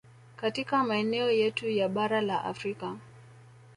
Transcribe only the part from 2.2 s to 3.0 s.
la Afrika